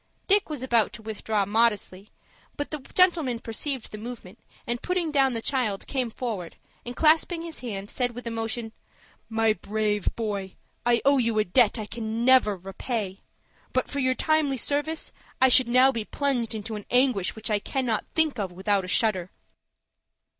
Dick 0.25 0.49
was 0.49 0.63
about 0.63 0.93
to 0.93 1.03
withdraw 1.03 1.45
modestly, 1.45 2.09
but 2.57 2.71
the 2.71 2.79
gentleman 2.95 3.37
perceived 3.37 3.91
the 3.91 3.99
movement, 3.99 4.39
and, 4.65 4.81
putting 4.81 5.11
down 5.11 5.33
the 5.33 5.43
child, 5.43 5.85
came 5.85 6.09
forward, 6.09 6.55
and, 6.83 6.95
clasping 6.95 7.43
his 7.43 7.59
hand, 7.59 7.87
said 7.87 8.15
with 8.15 8.25
emotion, 8.25 8.71
"My 9.29 9.53
brave 9.53 10.09
boy, 10.15 10.55
I 10.87 11.03
owe 11.05 11.19
you 11.19 11.37
a 11.37 11.43
debt 11.43 11.77
I 11.77 11.85
can 11.85 12.25
never 12.25 12.55
repay. 12.55 13.19
But 13.73 13.91
for 13.91 13.99
your 13.99 14.15
timely 14.15 14.57
service 14.57 15.11
I 15.39 15.49
should 15.49 15.67
now 15.69 15.91
be 15.91 16.03
plunged 16.05 16.55
into 16.55 16.73
an 16.75 16.87
anguish 16.89 17.35
which 17.35 17.51
I 17.51 17.59
cannot 17.59 18.07
think 18.15 18.39
of 18.39 18.51
without 18.51 18.83
a 18.83 18.87
shudder." 18.87 19.29